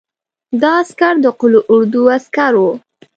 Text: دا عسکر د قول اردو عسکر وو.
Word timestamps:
دا 0.61 0.71
عسکر 0.83 1.13
د 1.23 1.27
قول 1.39 1.53
اردو 1.73 2.01
عسکر 2.15 2.53
وو. 2.61 2.71